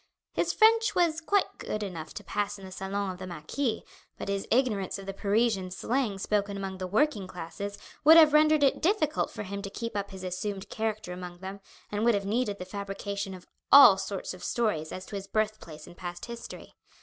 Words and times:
His 0.33 0.51
French 0.51 0.95
was 0.95 1.21
quite 1.21 1.59
good 1.59 1.83
enough 1.83 2.11
to 2.15 2.23
pass 2.23 2.57
in 2.57 2.65
the 2.65 2.71
salon 2.71 3.11
of 3.11 3.19
the 3.19 3.27
marquis, 3.27 3.83
but 4.17 4.29
his 4.29 4.47
ignorance 4.49 4.97
of 4.97 5.05
the 5.05 5.13
Parisian 5.13 5.69
slang 5.69 6.17
spoken 6.17 6.57
among 6.57 6.79
the 6.79 6.87
working 6.87 7.27
classes 7.27 7.77
would 8.03 8.17
have 8.17 8.33
rendered 8.33 8.63
it 8.63 8.81
difficult 8.81 9.29
for 9.29 9.43
him 9.43 9.61
to 9.61 9.69
keep 9.69 9.95
up 9.95 10.09
his 10.09 10.23
assumed 10.23 10.69
character 10.69 11.13
among 11.13 11.37
them, 11.37 11.59
and 11.91 12.03
would 12.03 12.15
have 12.15 12.25
needed 12.25 12.57
the 12.57 12.65
fabrication 12.65 13.35
of 13.35 13.45
all 13.71 13.95
sorts 13.95 14.33
of 14.33 14.43
stories 14.43 14.91
as 14.91 15.05
to 15.05 15.15
his 15.15 15.27
birthplace 15.27 15.85
and 15.85 15.97
past 15.97 16.25
history. 16.25 16.73